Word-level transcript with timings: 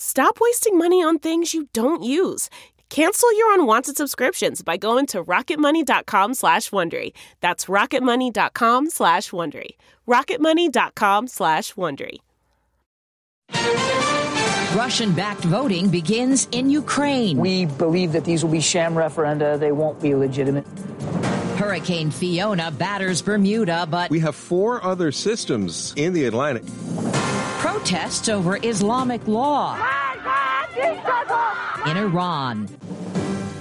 Stop 0.00 0.38
wasting 0.40 0.78
money 0.78 1.02
on 1.02 1.18
things 1.18 1.52
you 1.52 1.66
don't 1.72 2.04
use. 2.04 2.48
Cancel 2.88 3.36
your 3.36 3.52
unwanted 3.54 3.96
subscriptions 3.96 4.62
by 4.62 4.76
going 4.76 5.06
to 5.06 5.24
rocketmoney.com 5.24 6.34
slash 6.34 6.70
Wondery. 6.70 7.12
That's 7.40 7.64
rocketmoney.com 7.64 8.90
slash 8.90 9.30
Wondery. 9.30 9.70
rocketmoney.com 10.06 11.26
slash 11.26 11.74
Wondery. 11.74 12.18
Russian-backed 14.76 15.40
voting 15.40 15.88
begins 15.88 16.46
in 16.52 16.70
Ukraine. 16.70 17.38
We 17.38 17.66
believe 17.66 18.12
that 18.12 18.24
these 18.24 18.44
will 18.44 18.52
be 18.52 18.60
sham 18.60 18.94
referenda. 18.94 19.58
They 19.58 19.72
won't 19.72 20.00
be 20.00 20.14
legitimate. 20.14 20.64
Hurricane 21.56 22.12
Fiona 22.12 22.70
batters 22.70 23.20
Bermuda, 23.20 23.88
but 23.90 24.10
we 24.10 24.20
have 24.20 24.36
four 24.36 24.84
other 24.84 25.10
systems 25.10 25.92
in 25.96 26.12
the 26.12 26.26
Atlantic 26.26 26.62
protests 27.78 28.28
over 28.28 28.58
Islamic 28.60 29.24
law 29.28 29.76
in 31.86 31.96
Iran. 31.96 32.68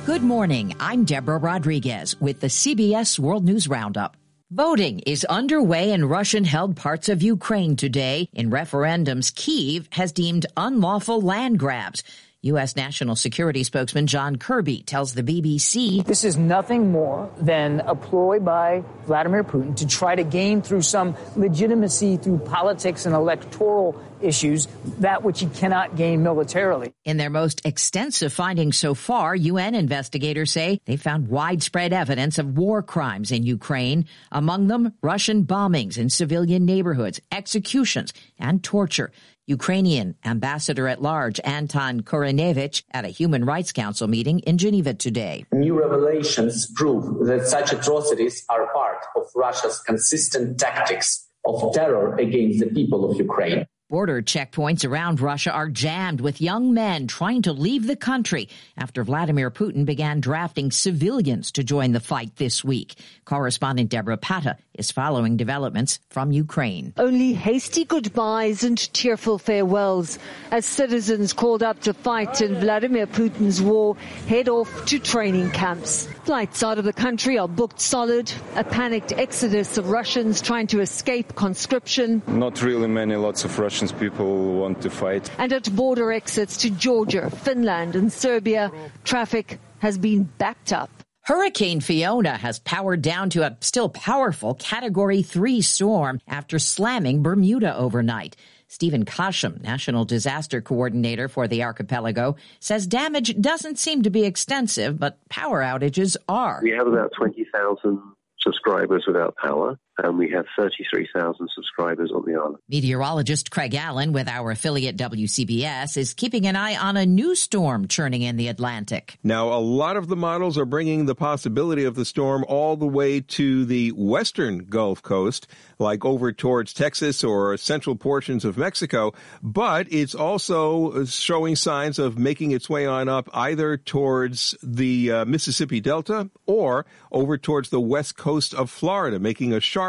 Good 0.08 0.24
morning. 0.24 0.74
I'm 0.80 1.04
Deborah 1.04 1.38
Rodriguez 1.38 2.20
with 2.20 2.40
the 2.40 2.48
CBS 2.48 3.20
World 3.20 3.46
News 3.46 3.68
Roundup. 3.68 4.18
Voting 4.50 5.02
is 5.06 5.24
underway 5.26 5.92
in 5.92 6.06
Russian 6.06 6.46
held 6.46 6.76
parts 6.76 7.10
of 7.10 7.22
Ukraine 7.22 7.76
today. 7.76 8.28
In 8.34 8.50
referendums, 8.50 9.36
Kiev 9.36 9.88
has 9.92 10.12
deemed 10.12 10.48
unlawful 10.58 11.22
land 11.22 11.60
grabs. 11.60 12.02
U.S. 12.44 12.76
National 12.76 13.16
Security 13.16 13.64
spokesman 13.64 14.06
John 14.06 14.36
Kirby 14.36 14.84
tells 14.84 15.14
the 15.14 15.24
BBC 15.24 16.06
This 16.06 16.24
is 16.24 16.38
nothing 16.38 16.92
more 16.92 17.30
than 17.38 17.80
a 17.82 17.96
ploy 17.96 18.40
by 18.40 18.84
Vladimir 19.06 19.44
Putin 19.44 19.76
to 19.78 19.88
try 19.88 20.16
to 20.16 20.24
gain 20.24 20.62
through 20.62 20.84
some 20.84 21.16
legitimacy 21.36 22.18
through 22.18 22.38
politics 22.40 23.06
and 23.08 23.16
electoral 23.16 24.00
issues 24.22 24.68
that 25.00 25.24
which 25.24 25.40
he 25.40 25.48
cannot 25.48 25.96
gain 25.96 26.24
militarily. 26.24 26.94
In 27.06 27.18
their 27.18 27.30
most 27.30 27.66
extensive 27.66 28.34
findings 28.34 28.78
so 28.78 28.94
far, 28.94 29.36
UN 29.36 29.76
investigators 29.76 30.52
say 30.52 30.80
they 30.86 30.98
found 30.98 31.28
widespread 31.28 31.94
evidence 31.94 32.38
of 32.38 32.58
war 32.58 32.82
crimes 32.84 33.32
in 33.32 33.44
Ukraine, 33.44 34.06
among 34.32 34.68
them 34.68 34.94
Russian 35.02 35.46
bombings 35.46 35.98
in 35.98 36.10
civilian 36.10 36.66
neighborhoods, 36.66 37.20
executions, 37.32 38.14
and 38.40 38.64
torture. 38.64 39.12
Ukrainian 39.48 40.16
ambassador 40.26 40.90
at 40.90 41.02
large 41.02 41.40
Anton 41.42 42.02
Korynevych 42.02 42.84
at 42.92 43.06
a 43.06 43.08
Human 43.08 43.46
Rights 43.46 43.72
Council 43.72 44.08
meeting 44.08 44.40
in 44.40 44.58
Geneva 44.58 44.94
today. 44.94 45.46
New 45.54 45.80
revelations 45.80 46.70
prove 46.76 47.26
that 47.28 47.48
such 47.48 47.72
atrocities 47.72 48.44
are 48.50 48.68
part 48.74 49.06
of 49.16 49.24
Russia's 49.34 49.80
consistent 49.80 50.60
tactics 50.60 51.28
of 51.46 51.74
terror 51.74 52.16
against 52.16 52.60
the 52.60 52.68
people 52.68 53.10
of 53.10 53.18
Ukraine. 53.18 53.66
Border 53.90 54.22
checkpoints 54.22 54.86
around 54.86 55.22
Russia 55.22 55.50
are 55.54 55.70
jammed 55.70 56.20
with 56.20 56.42
young 56.42 56.74
men 56.74 57.08
trying 57.08 57.44
to 57.44 57.54
leave 57.54 57.88
the 57.88 57.96
country 57.96 58.50
after 58.76 59.02
Vladimir 59.02 59.50
Putin 59.50 59.86
began 59.86 60.20
drafting 60.20 60.72
civilians 60.72 61.54
to 61.54 61.64
join 61.64 61.94
the 61.94 62.02
fight 62.02 62.36
this 62.36 62.66
week. 62.66 62.96
Correspondent 63.24 63.90
Deborah 63.90 64.18
Patta 64.18 64.58
is 64.74 64.92
following 64.92 65.38
developments 65.38 66.02
from 66.10 66.34
Ukraine. 66.34 66.92
Only 66.98 67.32
hasty 67.32 67.86
goodbyes 67.86 68.66
and 68.66 68.78
tearful 68.94 69.40
farewells 69.40 70.20
as 70.52 70.66
citizens 70.66 71.32
called 71.32 71.64
up 71.64 71.80
to 71.84 71.94
fight 71.94 72.42
in 72.42 72.56
Vladimir 72.60 73.08
Putin's 73.08 73.62
war 73.62 73.96
head 74.28 74.50
off 74.50 74.86
to 74.88 75.00
training 75.00 75.50
camps. 75.52 76.10
Flights 76.26 76.62
out 76.62 76.78
of 76.78 76.84
the 76.84 76.92
country 76.92 77.40
are 77.40 77.48
booked 77.48 77.80
solid. 77.80 78.30
A 78.58 78.66
panicked 78.66 79.14
exodus 79.14 79.78
of 79.78 79.92
Russians 79.92 80.42
trying 80.42 80.68
to 80.68 80.82
escape 80.82 81.36
conscription. 81.36 82.22
Not 82.28 82.62
really 82.62 82.90
many, 82.90 83.16
lots 83.16 83.46
of 83.46 83.58
Russians 83.58 83.77
people 83.92 84.56
want 84.56 84.82
to 84.82 84.90
fight. 84.90 85.32
And 85.38 85.54
at 85.54 85.74
border 85.76 86.12
exits 86.12 86.58
to 86.58 86.70
Georgia, 86.70 87.30
Finland, 87.30 87.96
and 87.96 88.12
Serbia, 88.12 88.72
traffic 89.04 89.60
has 89.80 89.98
been 89.98 90.24
backed 90.24 90.74
up. 90.74 90.90
Hurricane 91.22 91.82
Fiona 91.82 92.38
has 92.38 92.60
powered 92.60 93.02
down 93.02 93.30
to 93.32 93.44
a 93.44 93.58
still 93.60 93.90
powerful 93.90 94.56
Category 94.56 95.22
3 95.22 95.62
storm 95.62 96.22
after 96.28 96.58
slamming 96.58 97.22
Bermuda 97.22 97.76
overnight. 97.76 98.36
Stephen 98.70 99.06
Kasham, 99.06 99.62
National 99.62 100.06
Disaster 100.06 100.62
Coordinator 100.62 101.28
for 101.28 101.48
the 101.48 101.64
archipelago, 101.64 102.36
says 102.60 102.88
damage 102.88 103.40
doesn't 103.40 103.78
seem 103.78 104.04
to 104.04 104.10
be 104.10 104.24
extensive, 104.24 105.00
but 105.00 105.20
power 105.30 105.62
outages 105.62 106.18
are. 106.28 106.60
We 106.64 106.72
have 106.72 106.88
about 106.88 107.12
20,000 107.18 108.02
subscribers 108.40 109.04
without 109.06 109.36
power 109.36 109.78
and 110.04 110.18
we 110.18 110.30
have 110.30 110.46
33,000 110.58 111.50
subscribers 111.54 112.12
on 112.12 112.24
the 112.26 112.36
island. 112.36 112.58
Meteorologist 112.70 113.52
Craig 113.52 113.74
Allen 113.74 114.14
with 114.14 114.28
our 114.28 114.52
affiliate 114.52 114.98
WCBS 114.98 115.98
is 115.98 116.14
keeping 116.14 116.46
an 116.46 116.56
eye 116.56 116.76
on 116.76 116.98
a 116.98 117.06
new 117.06 117.36
storm 117.36 117.88
churning 117.88 118.22
in 118.22 118.38
the 118.38 118.48
Atlantic. 118.48 119.18
Now, 119.24 119.50
a 119.50 119.60
lot 119.60 119.98
of 119.98 120.08
the 120.08 120.16
models 120.16 120.58
are 120.58 120.66
bringing 120.66 121.06
the 121.06 121.16
possibility 121.16 121.84
of 121.84 121.96
the 121.96 122.06
storm 122.06 122.46
all 122.48 122.76
the 122.76 122.86
way 122.86 123.22
to 123.22 123.66
the 123.66 123.92
western 123.92 124.60
Gulf 124.60 125.02
Coast, 125.02 125.48
like 125.80 126.06
over 126.06 126.32
towards 126.32 126.74
Texas 126.74 127.24
or 127.24 127.58
central 127.58 127.96
portions 127.96 128.46
of 128.46 128.58
Mexico, 128.58 129.14
but 129.42 129.92
it's 129.92 130.16
also 130.16 131.06
showing 131.06 131.56
signs 131.56 131.98
of 132.00 132.18
making 132.18 132.52
its 132.52 132.70
way 132.70 132.86
on 132.86 133.10
up 133.10 133.30
either 133.34 133.78
towards 133.78 134.56
the 134.62 135.12
uh, 135.12 135.26
Mississippi 135.26 135.80
Delta 135.80 136.30
or 136.46 136.86
over 137.12 137.38
towards 137.38 137.70
the 137.70 137.80
west 137.80 138.18
coast 138.18 138.54
of 138.54 138.70
Florida, 138.70 139.20
making 139.20 139.54
a 139.54 139.60
sharp 139.60 139.87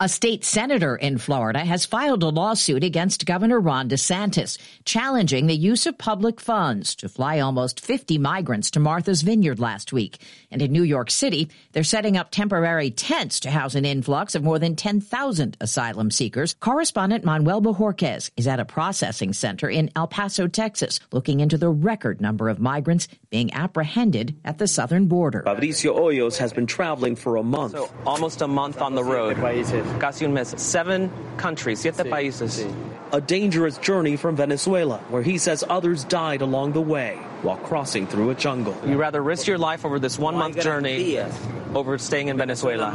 a 0.00 0.08
state 0.08 0.44
senator 0.44 0.96
in 0.96 1.18
Florida 1.18 1.60
has 1.60 1.86
filed 1.86 2.22
a 2.22 2.28
lawsuit 2.28 2.84
against 2.84 3.26
Governor 3.26 3.60
Ron 3.60 3.88
DeSantis, 3.88 4.58
challenging 4.84 5.46
the 5.46 5.56
use 5.56 5.86
of 5.86 5.98
public 5.98 6.40
funds 6.40 6.94
to 6.96 7.08
fly 7.08 7.40
almost 7.40 7.80
50 7.80 8.18
migrants 8.18 8.70
to 8.72 8.80
Martha's 8.80 9.22
Vineyard 9.22 9.58
last 9.58 9.92
week. 9.92 10.18
And 10.50 10.62
in 10.62 10.72
New 10.72 10.82
York 10.82 11.10
City, 11.10 11.50
they're 11.72 11.84
setting 11.84 12.16
up 12.16 12.30
temporary 12.30 12.90
tents 12.90 13.40
to 13.40 13.50
house 13.50 13.74
an 13.74 13.84
influx 13.84 14.34
of 14.34 14.42
more 14.42 14.58
than 14.58 14.76
10,000 14.76 15.56
asylum 15.60 16.10
seekers. 16.10 16.54
Correspondent 16.60 17.24
Manuel 17.24 17.62
Bojorquez 17.62 18.30
is 18.36 18.46
at 18.46 18.60
a 18.60 18.64
processing 18.64 19.32
center 19.32 19.68
in 19.68 19.90
El 19.96 20.06
Paso, 20.06 20.46
Texas, 20.46 21.00
looking 21.12 21.40
into 21.40 21.58
the 21.58 21.68
record 21.68 22.20
number 22.20 22.48
of 22.48 22.60
migrants 22.60 23.08
being 23.30 23.52
apprehended 23.52 24.38
at 24.44 24.58
the 24.58 24.68
southern 24.68 25.06
border. 25.06 25.42
Fabricio 25.46 25.94
Hoyos 25.96 26.36
has 26.36 26.52
been 26.52 26.66
traveling 26.66 27.16
for 27.16 27.36
a 27.36 27.42
month. 27.42 27.72
So 27.72 27.90
almost 28.06 28.42
a 28.42 28.48
month 28.48 28.80
on 28.80 28.94
the 28.94 29.04
road 29.04 29.38
países. 29.40 30.00
Casi 30.00 30.24
un 30.24 30.32
mes. 30.32 30.54
Seven 30.56 31.10
countries, 31.36 31.80
siete 31.80 32.04
sí, 32.04 32.10
países. 32.10 32.64
Sí. 32.64 32.74
A 33.12 33.20
dangerous 33.20 33.78
journey 33.78 34.16
from 34.16 34.36
Venezuela, 34.36 34.98
where 35.08 35.22
he 35.22 35.38
says 35.38 35.64
others 35.68 36.04
died 36.04 36.42
along 36.42 36.72
the 36.72 36.80
way 36.80 37.18
while 37.42 37.56
crossing 37.56 38.06
through 38.06 38.30
a 38.30 38.34
jungle. 38.34 38.76
You 38.86 38.96
rather 38.98 39.22
risk 39.22 39.46
your 39.46 39.58
life 39.58 39.84
over 39.84 39.98
this 39.98 40.18
one 40.18 40.36
month 40.36 40.60
journey 40.60 41.18
over 41.74 41.98
staying 41.98 42.28
in 42.28 42.36
Venezuela. 42.36 42.90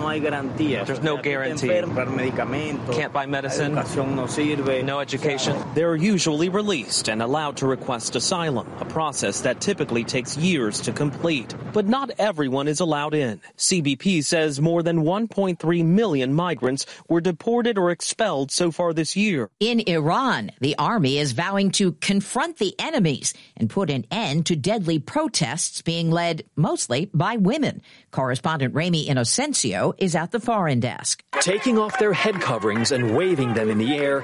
There's 0.85 1.01
no 1.01 1.17
guarantee. 1.17 1.67
Can't 1.67 3.13
buy 3.13 3.25
medicine. 3.25 3.73
No 3.75 4.99
education. 4.99 5.63
They're 5.73 5.95
usually 5.95 6.49
released 6.49 7.09
and 7.09 7.21
allowed 7.21 7.57
to 7.57 7.67
request 7.67 8.15
asylum, 8.15 8.67
a 8.79 8.85
process 8.85 9.41
that 9.41 9.61
typically 9.61 10.03
takes 10.03 10.37
years 10.37 10.79
to 10.81 10.91
complete. 10.91 11.53
But 11.73 11.87
not 11.87 12.11
everyone 12.17 12.67
is 12.67 12.79
allowed 12.79 13.13
in. 13.13 13.41
CBP 13.57 14.23
says 14.23 14.61
more 14.61 14.83
than 14.83 15.03
1.3 15.03 15.85
million 15.85 16.33
migrants 16.33 16.85
were 17.09 17.21
deported 17.21 17.77
or 17.77 17.91
expelled 17.91 18.51
so 18.51 18.71
far 18.71 18.93
this 18.93 19.15
year. 19.15 19.49
In 19.59 19.81
Iran, 19.87 20.51
the 20.59 20.75
army 20.77 21.17
is 21.17 21.31
vowing 21.33 21.71
to 21.71 21.93
confront 21.93 22.57
the 22.57 22.73
enemies 22.79 23.33
and 23.57 23.69
put 23.69 23.89
an 23.89 24.05
end 24.11 24.45
to 24.47 24.55
deadly 24.55 24.99
protests 24.99 25.81
being 25.81 26.11
led 26.11 26.43
mostly 26.55 27.09
by 27.13 27.37
women. 27.37 27.81
Correspondent 28.11 28.64
Correspondent 28.65 28.75
Ramy 28.75 29.07
Inocencio 29.07 29.93
is 29.97 30.15
at 30.15 30.31
the 30.31 30.39
foreign 30.39 30.79
desk. 30.79 31.23
Taking 31.39 31.77
off 31.77 31.99
their 31.99 32.13
head 32.13 32.41
coverings 32.41 32.91
and 32.91 33.15
waving 33.15 33.53
them 33.53 33.69
in 33.69 33.77
the 33.77 33.95
air. 33.95 34.23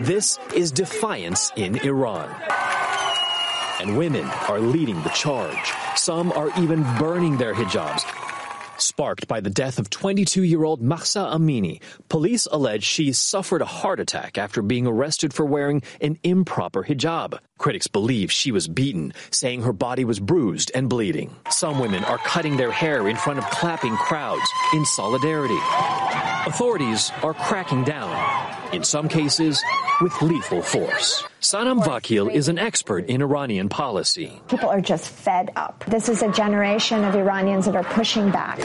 This 0.00 0.38
is 0.54 0.72
defiance 0.72 1.52
in 1.56 1.76
Iran. 1.78 2.28
And 3.80 3.96
women 3.96 4.24
are 4.48 4.58
leading 4.58 5.00
the 5.02 5.10
charge. 5.10 5.72
Some 5.96 6.32
are 6.32 6.50
even 6.58 6.82
burning 6.98 7.36
their 7.36 7.54
hijabs 7.54 8.02
sparked 8.80 9.28
by 9.28 9.40
the 9.40 9.50
death 9.50 9.78
of 9.78 9.90
22 9.90 10.42
year 10.42 10.64
old 10.64 10.82
Mahsa 10.82 11.30
Amini. 11.32 11.80
Police 12.08 12.46
allege 12.50 12.84
she 12.84 13.12
suffered 13.12 13.62
a 13.62 13.66
heart 13.66 14.00
attack 14.00 14.38
after 14.38 14.62
being 14.62 14.86
arrested 14.86 15.32
for 15.32 15.44
wearing 15.44 15.82
an 16.00 16.18
improper 16.22 16.84
hijab. 16.84 17.38
Critics 17.58 17.86
believe 17.86 18.30
she 18.30 18.52
was 18.52 18.68
beaten, 18.68 19.12
saying 19.30 19.62
her 19.62 19.72
body 19.72 20.04
was 20.04 20.20
bruised 20.20 20.70
and 20.74 20.88
bleeding. 20.88 21.34
Some 21.50 21.78
women 21.78 22.04
are 22.04 22.18
cutting 22.18 22.56
their 22.56 22.70
hair 22.70 23.08
in 23.08 23.16
front 23.16 23.38
of 23.38 23.50
clapping 23.50 23.96
crowds 23.96 24.48
in 24.74 24.84
solidarity. 24.84 25.58
Authorities 26.46 27.10
are 27.22 27.34
cracking 27.34 27.82
down, 27.82 28.10
in 28.72 28.84
some 28.84 29.08
cases, 29.08 29.62
with 30.00 30.20
lethal 30.22 30.62
force. 30.62 31.24
Sanam 31.40 31.82
Vakil 31.82 32.32
is 32.32 32.48
an 32.48 32.58
expert 32.58 33.06
in 33.06 33.22
Iranian 33.22 33.68
policy. 33.68 34.40
People 34.48 34.68
are 34.68 34.80
just 34.80 35.08
fed 35.08 35.50
up. 35.56 35.84
This 35.86 36.08
is 36.08 36.22
a 36.22 36.30
generation 36.32 37.04
of 37.04 37.14
Iranians 37.14 37.66
that 37.66 37.76
are 37.76 37.84
pushing 37.84 38.30
back. 38.30 38.58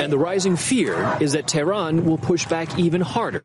And 0.00 0.12
the 0.12 0.18
rising 0.18 0.56
fear 0.56 1.16
is 1.20 1.32
that 1.32 1.46
Tehran 1.46 2.04
will 2.04 2.18
push 2.18 2.46
back 2.46 2.78
even 2.78 3.00
harder. 3.00 3.44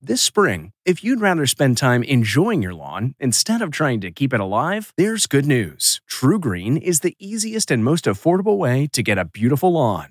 This 0.00 0.22
spring, 0.22 0.70
if 0.84 1.02
you'd 1.02 1.20
rather 1.20 1.44
spend 1.44 1.76
time 1.76 2.04
enjoying 2.04 2.62
your 2.62 2.72
lawn 2.72 3.16
instead 3.18 3.62
of 3.62 3.72
trying 3.72 4.00
to 4.02 4.12
keep 4.12 4.32
it 4.32 4.38
alive, 4.38 4.92
there's 4.96 5.26
good 5.26 5.44
news. 5.44 6.00
TruGreen 6.08 6.80
is 6.80 7.00
the 7.00 7.16
easiest 7.18 7.72
and 7.72 7.84
most 7.84 8.04
affordable 8.04 8.58
way 8.58 8.86
to 8.92 9.02
get 9.02 9.18
a 9.18 9.24
beautiful 9.24 9.72
lawn. 9.72 10.10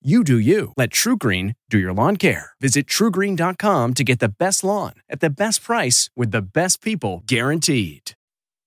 You 0.00 0.22
do 0.22 0.38
you. 0.38 0.74
Let 0.76 0.90
TruGreen 0.90 1.56
do 1.68 1.76
your 1.76 1.92
lawn 1.92 2.18
care. 2.18 2.52
Visit 2.60 2.86
trugreen.com 2.86 3.94
to 3.94 4.04
get 4.04 4.20
the 4.20 4.28
best 4.28 4.62
lawn 4.62 4.92
at 5.10 5.18
the 5.18 5.28
best 5.28 5.60
price 5.60 6.08
with 6.14 6.30
the 6.30 6.40
best 6.40 6.80
people 6.80 7.24
guaranteed. 7.26 8.12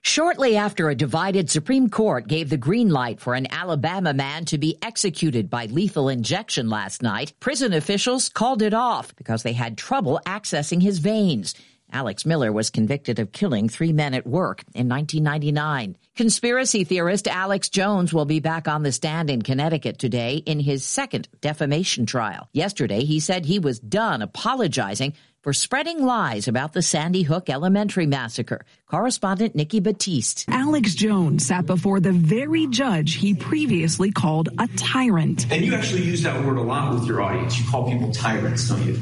Shortly 0.02 0.58
after 0.58 0.90
a 0.90 0.96
divided 0.96 1.50
Supreme 1.50 1.88
Court 1.90 2.28
gave 2.28 2.50
the 2.50 2.58
green 2.58 2.90
light 2.90 3.22
for 3.22 3.34
an 3.34 3.48
Alabama 3.50 4.14
man 4.14 4.44
to 4.46 4.58
be 4.58 4.78
executed 4.82 5.50
by 5.50 5.68
lethal 5.68 6.10
injection 6.10 6.70
last 6.70 7.02
night, 7.02 7.32
prison 7.40 7.72
officials 7.72 8.28
called 8.28 8.62
it 8.62 8.74
off 8.74 9.16
because 9.16 9.44
they 9.44 9.54
had 9.54 9.78
trouble 9.78 10.20
accessing 10.26 10.82
his 10.82 10.98
veins. 10.98 11.56
Alan 11.92 12.16
Miller 12.26 12.52
was 12.52 12.70
convicted 12.70 13.20
of 13.20 13.32
killing 13.32 13.70
three 13.70 13.94
men 13.94 14.14
at 14.14 14.28
work 14.28 14.64
in 14.74 14.90
1999. 14.90 15.98
Conspiracy 16.16 16.84
theorist 16.84 17.28
Alex 17.28 17.70
Jones 17.70 18.14
will 18.14 18.26
be 18.26 18.40
back 18.40 18.68
on 18.68 18.84
the 18.84 18.92
stand 18.92 19.30
in 19.30 19.42
Connecticut 19.42 19.98
today 19.98 20.36
in 20.36 20.60
his 20.60 20.86
second 20.86 21.28
defamation 21.42 22.06
trial. 22.06 22.50
Yesterday, 22.54 23.06
he 23.06 23.20
said 23.20 23.46
he 23.46 23.60
was 23.60 23.80
done 23.80 24.22
apologizing 24.22 25.14
for 25.42 25.54
spreading 25.54 26.04
lies 26.04 26.48
about 26.48 26.74
the 26.74 26.82
Sandy 26.82 27.24
Hook 27.24 27.50
Elementary 27.50 28.06
Massacre. 28.06 28.64
Correspondent 28.86 29.56
Nikki 29.56 29.80
Batiste. 29.80 30.46
Alex 30.48 30.94
Jones 30.94 31.46
sat 31.46 31.66
before 31.66 32.00
the 32.00 32.12
very 32.12 32.68
judge 32.68 33.16
he 33.16 33.34
previously 33.34 34.12
called 34.12 34.50
a 34.60 34.68
tyrant. 34.78 35.52
And 35.52 35.66
you 35.66 35.74
actually 35.74 36.04
use 36.04 36.22
that 36.24 36.46
word 36.46 36.58
a 36.58 36.62
lot 36.62 36.94
with 36.94 37.06
your 37.06 37.22
audience. 37.22 37.60
You 37.60 37.70
call 37.70 37.90
people 37.90 38.12
tyrants, 38.12 38.70
don't 38.70 38.86
you? 38.86 39.00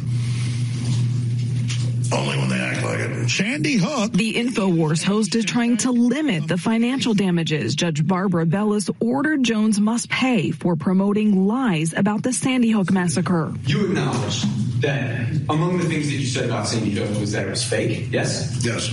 Only 2.11 2.37
when 2.37 2.49
they 2.49 2.59
act 2.59 2.83
like 2.83 2.99
it. 2.99 3.29
Sandy 3.29 3.75
Hook. 3.75 4.11
The 4.13 4.35
InfoWars 4.35 5.03
host 5.03 5.35
is 5.35 5.45
trying 5.45 5.77
to 5.77 5.91
limit 5.91 6.47
the 6.47 6.57
financial 6.57 7.13
damages 7.13 7.75
Judge 7.75 8.05
Barbara 8.05 8.45
Bellis 8.45 8.89
ordered 8.99 9.43
Jones 9.43 9.79
must 9.79 10.09
pay 10.09 10.51
for 10.51 10.75
promoting 10.75 11.45
lies 11.47 11.93
about 11.93 12.23
the 12.23 12.33
Sandy 12.33 12.71
Hook 12.71 12.91
massacre. 12.91 13.53
You 13.65 13.85
acknowledge 13.85 14.43
that 14.81 15.29
among 15.49 15.77
the 15.77 15.85
things 15.85 16.07
that 16.07 16.15
you 16.15 16.25
said 16.25 16.45
about 16.45 16.67
Sandy 16.67 16.91
Hook 16.91 17.19
was 17.19 17.31
that 17.33 17.45
it 17.45 17.49
was 17.49 17.63
fake, 17.63 18.07
yes? 18.11 18.65
Yes. 18.65 18.87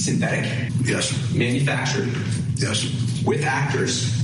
Synthetic? 0.00 0.50
Yes. 0.84 1.32
Manufactured? 1.34 2.08
Yes. 2.56 3.22
With 3.24 3.44
actors? 3.44 4.23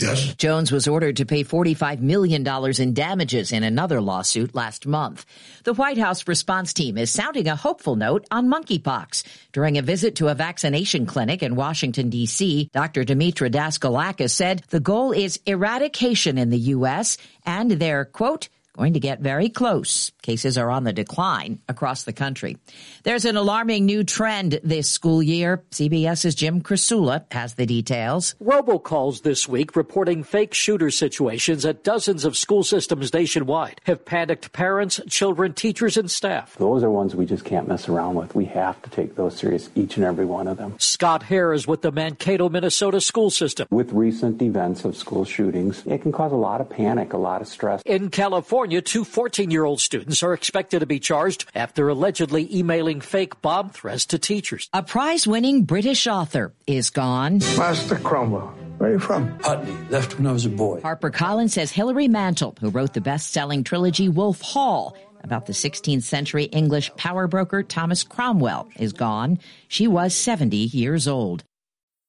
Yes. 0.00 0.34
Jones 0.36 0.70
was 0.72 0.86
ordered 0.86 1.16
to 1.16 1.26
pay 1.26 1.44
$45 1.44 2.00
million 2.00 2.46
in 2.80 2.94
damages 2.94 3.52
in 3.52 3.62
another 3.62 4.00
lawsuit 4.00 4.54
last 4.54 4.86
month. 4.86 5.26
The 5.64 5.74
White 5.74 5.98
House 5.98 6.28
response 6.28 6.72
team 6.72 6.96
is 6.96 7.10
sounding 7.10 7.48
a 7.48 7.56
hopeful 7.56 7.96
note 7.96 8.26
on 8.30 8.48
monkeypox. 8.48 9.24
During 9.52 9.78
a 9.78 9.82
visit 9.82 10.16
to 10.16 10.28
a 10.28 10.34
vaccination 10.34 11.06
clinic 11.06 11.42
in 11.42 11.56
Washington, 11.56 12.10
D.C., 12.10 12.70
Dr. 12.72 13.04
Demetre 13.04 13.50
Daskalakis 13.50 14.30
said 14.30 14.62
the 14.70 14.80
goal 14.80 15.12
is 15.12 15.40
eradication 15.46 16.38
in 16.38 16.50
the 16.50 16.58
U.S. 16.58 17.18
and 17.44 17.72
they're, 17.72 18.04
quote, 18.04 18.48
going 18.78 18.92
to 18.94 19.00
get 19.00 19.18
very 19.18 19.48
close. 19.48 20.12
Cases 20.22 20.56
are 20.56 20.70
on 20.70 20.84
the 20.84 20.92
decline 20.92 21.58
across 21.68 22.04
the 22.04 22.12
country. 22.12 22.56
There's 23.02 23.24
an 23.24 23.36
alarming 23.36 23.86
new 23.86 24.04
trend 24.04 24.60
this 24.62 24.88
school 24.88 25.20
year. 25.20 25.64
CBS's 25.72 26.36
Jim 26.36 26.62
Krasula 26.62 27.24
has 27.32 27.54
the 27.54 27.66
details. 27.66 28.36
Robocalls 28.40 29.22
this 29.22 29.48
week 29.48 29.74
reporting 29.74 30.22
fake 30.22 30.54
shooter 30.54 30.92
situations 30.92 31.66
at 31.66 31.82
dozens 31.82 32.24
of 32.24 32.36
school 32.36 32.62
systems 32.62 33.12
nationwide 33.12 33.80
have 33.84 34.04
panicked 34.04 34.52
parents, 34.52 35.00
children, 35.08 35.54
teachers, 35.54 35.96
and 35.96 36.08
staff. 36.08 36.54
Those 36.56 36.84
are 36.84 36.90
ones 36.90 37.16
we 37.16 37.26
just 37.26 37.44
can't 37.44 37.66
mess 37.66 37.88
around 37.88 38.14
with. 38.14 38.36
We 38.36 38.44
have 38.44 38.80
to 38.82 38.90
take 38.90 39.16
those 39.16 39.36
serious, 39.36 39.70
each 39.74 39.96
and 39.96 40.06
every 40.06 40.24
one 40.24 40.46
of 40.46 40.56
them. 40.56 40.76
Scott 40.78 41.24
Hare 41.24 41.52
is 41.52 41.66
with 41.66 41.82
the 41.82 41.90
Mankato, 41.90 42.48
Minnesota 42.48 43.00
school 43.00 43.30
system. 43.30 43.66
With 43.70 43.90
recent 43.92 44.40
events 44.40 44.84
of 44.84 44.96
school 44.96 45.24
shootings, 45.24 45.82
it 45.84 46.02
can 46.02 46.12
cause 46.12 46.30
a 46.30 46.36
lot 46.36 46.60
of 46.60 46.70
panic, 46.70 47.12
a 47.12 47.18
lot 47.18 47.40
of 47.40 47.48
stress. 47.48 47.82
In 47.84 48.10
California, 48.10 48.67
two 48.68 49.04
14 49.04 49.50
year 49.50 49.64
old 49.64 49.80
students 49.80 50.22
are 50.22 50.32
expected 50.32 50.80
to 50.80 50.86
be 50.86 51.00
charged 51.00 51.46
after 51.54 51.88
allegedly 51.88 52.48
emailing 52.54 53.00
fake 53.00 53.40
bomb 53.42 53.70
threats 53.70 54.06
to 54.06 54.18
teachers. 54.18 54.68
A 54.72 54.82
prize 54.82 55.26
winning 55.26 55.64
British 55.64 56.06
author 56.06 56.52
is 56.66 56.90
gone. 56.90 57.38
Master 57.56 57.96
Cromwell. 57.96 58.54
Where 58.78 58.90
are 58.90 58.92
you 58.92 58.98
from? 59.00 59.36
Putney. 59.38 59.76
Left 59.90 60.16
when 60.16 60.26
I 60.26 60.32
was 60.32 60.46
a 60.46 60.50
boy. 60.50 60.80
HarperCollins 60.82 61.50
says 61.50 61.72
Hilary 61.72 62.06
Mantel, 62.06 62.54
who 62.60 62.70
wrote 62.70 62.94
the 62.94 63.00
best 63.00 63.32
selling 63.32 63.64
trilogy 63.64 64.08
Wolf 64.08 64.40
Hall, 64.40 64.96
about 65.24 65.46
the 65.46 65.52
16th 65.52 66.04
century 66.04 66.44
English 66.44 66.94
power 66.96 67.26
broker 67.26 67.64
Thomas 67.64 68.04
Cromwell, 68.04 68.68
is 68.76 68.92
gone. 68.92 69.40
She 69.66 69.88
was 69.88 70.14
70 70.14 70.56
years 70.56 71.08
old. 71.08 71.42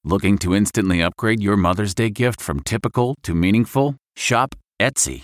Looking 0.04 0.38
to 0.40 0.56
instantly 0.56 1.02
upgrade 1.02 1.42
your 1.42 1.58
Mother's 1.58 1.96
Day 1.96 2.10
gift 2.10 2.40
from 2.40 2.62
typical 2.62 3.16
to 3.24 3.34
meaningful? 3.34 3.96
Shop 4.16 4.56
Etsy. 4.80 5.24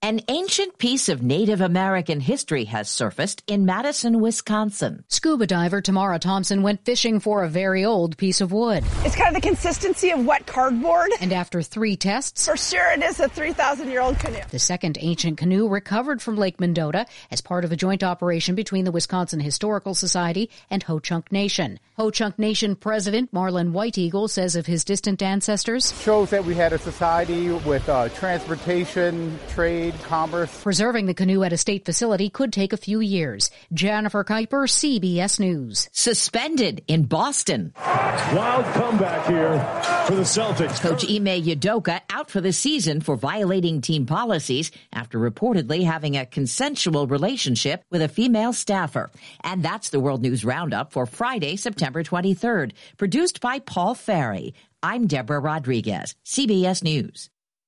An 0.00 0.20
ancient 0.28 0.78
piece 0.78 1.08
of 1.08 1.24
Native 1.24 1.60
American 1.60 2.20
history 2.20 2.66
has 2.66 2.88
surfaced 2.88 3.42
in 3.48 3.66
Madison, 3.66 4.20
Wisconsin. 4.20 5.02
Scuba 5.08 5.44
diver 5.44 5.80
Tamara 5.80 6.20
Thompson 6.20 6.62
went 6.62 6.84
fishing 6.84 7.18
for 7.18 7.42
a 7.42 7.48
very 7.48 7.84
old 7.84 8.16
piece 8.16 8.40
of 8.40 8.52
wood. 8.52 8.84
It's 9.04 9.16
kind 9.16 9.34
of 9.34 9.42
the 9.42 9.48
consistency 9.48 10.10
of 10.10 10.24
wet 10.24 10.46
cardboard. 10.46 11.10
And 11.20 11.32
after 11.32 11.62
three 11.62 11.96
tests, 11.96 12.46
for 12.46 12.56
sure 12.56 12.92
it 12.92 13.02
is 13.02 13.18
a 13.18 13.28
3,000 13.28 13.90
year 13.90 14.00
old 14.00 14.20
canoe. 14.20 14.38
The 14.50 14.60
second 14.60 14.98
ancient 15.00 15.36
canoe 15.36 15.66
recovered 15.66 16.22
from 16.22 16.36
Lake 16.36 16.60
Mendota 16.60 17.04
as 17.32 17.40
part 17.40 17.64
of 17.64 17.72
a 17.72 17.76
joint 17.76 18.04
operation 18.04 18.54
between 18.54 18.84
the 18.84 18.92
Wisconsin 18.92 19.40
Historical 19.40 19.96
Society 19.96 20.48
and 20.70 20.84
Ho 20.84 21.00
Chunk 21.00 21.32
Nation. 21.32 21.80
Ho 21.96 22.12
Chunk 22.12 22.38
Nation 22.38 22.76
President 22.76 23.34
Marlon 23.34 23.72
White 23.72 23.98
Eagle 23.98 24.28
says 24.28 24.54
of 24.54 24.66
his 24.66 24.84
distant 24.84 25.22
ancestors 25.22 26.00
shows 26.00 26.30
that 26.30 26.44
we 26.44 26.54
had 26.54 26.72
a 26.72 26.78
society 26.78 27.50
with 27.50 27.88
uh, 27.88 28.08
transportation, 28.10 29.36
trade, 29.48 29.87
trade, 29.90 30.02
commerce. 30.04 30.62
Preserving 30.62 31.06
the 31.06 31.14
canoe 31.14 31.42
at 31.42 31.52
a 31.52 31.56
state 31.56 31.84
facility 31.84 32.30
could 32.30 32.52
take 32.52 32.72
a 32.72 32.76
few 32.76 33.00
years. 33.00 33.50
Jennifer 33.72 34.24
Kuiper, 34.24 34.66
CBS 34.68 35.40
News. 35.40 35.88
Suspended 35.92 36.82
in 36.88 37.04
Boston. 37.04 37.72
Wild 37.76 38.64
comeback 38.74 39.26
here 39.26 39.58
for 40.06 40.14
the 40.14 40.22
Celtics. 40.22 40.80
Coach 40.80 41.04
Ime 41.04 41.42
Udoka 41.42 42.00
out 42.10 42.30
for 42.30 42.40
the 42.40 42.52
season 42.52 43.00
for 43.00 43.16
violating 43.16 43.80
team 43.80 44.06
policies 44.06 44.70
after 44.92 45.18
reportedly 45.18 45.84
having 45.84 46.16
a 46.16 46.26
consensual 46.26 47.06
relationship 47.06 47.84
with 47.90 48.02
a 48.02 48.08
female 48.08 48.52
staffer. 48.52 49.10
And 49.42 49.62
that's 49.62 49.90
the 49.90 50.00
World 50.00 50.22
News 50.22 50.44
Roundup 50.44 50.92
for 50.92 51.06
Friday, 51.06 51.56
September 51.56 52.02
23rd, 52.02 52.72
produced 52.96 53.40
by 53.40 53.58
Paul 53.58 53.94
Ferry. 53.94 54.54
I'm 54.82 55.06
Deborah 55.06 55.40
Rodriguez, 55.40 56.14
CBS 56.24 56.84
News. 56.84 57.30